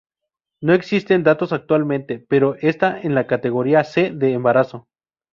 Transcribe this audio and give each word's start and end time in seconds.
No 0.61 0.73
existen 0.73 1.21
datos 1.21 1.53
actualmente, 1.53 2.17
pero 2.27 2.55
está 2.59 2.99
en 2.99 3.13
la 3.13 3.27
categoría 3.27 3.83
C 3.83 4.09
de 4.09 4.33
embarazo. 4.33 4.87